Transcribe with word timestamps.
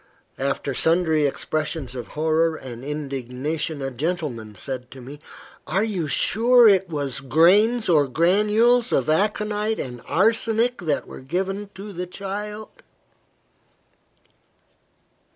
After 0.39 0.73
sundry 0.73 1.27
expressions 1.27 1.93
of 1.93 2.07
horror 2.17 2.55
and 2.55 2.83
indignation, 2.83 3.83
a 3.83 3.91
gentleman 3.91 4.55
said 4.55 4.89
to 4.89 4.99
me 4.99 5.19
"Are 5.67 5.83
you 5.83 6.07
sure 6.07 6.67
it 6.67 6.89
was 6.89 7.19
grains 7.19 7.87
or 7.87 8.07
granules 8.07 8.91
of 8.91 9.11
aconite 9.11 9.77
and 9.77 10.01
arsenic 10.07 10.79
that 10.79 11.05
were 11.05 11.21
given 11.21 11.69
to 11.75 11.93
the 11.93 12.07
child?" 12.07 12.81